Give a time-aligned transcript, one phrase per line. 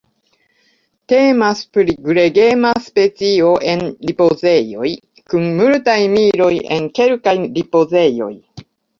[1.11, 4.89] Temas pri gregema specio en ripozejoj
[5.33, 8.31] kun multaj miloj en kelkaj ripozejoj.